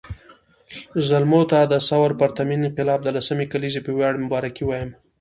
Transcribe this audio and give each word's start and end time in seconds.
زلمو 1.07 1.41
ته 1.51 1.59
د 1.71 1.73
ثور 1.87 2.09
پرتمین 2.21 2.61
انقلاب 2.63 2.99
د 3.03 3.09
لسمې 3.17 3.45
کلېزې 3.53 3.81
په 3.83 3.91
وياړ 3.97 4.13
مبارکي 4.25 4.63
وایم 4.65 4.89